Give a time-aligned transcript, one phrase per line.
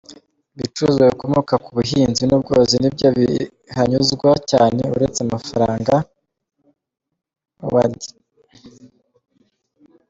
[0.55, 5.93] Ibicuruzwa bikomoka ku buhinzi n’ubworozi nibyo bihanyuzwa cyane, uretse mafaranga
[7.61, 8.03] Howard G.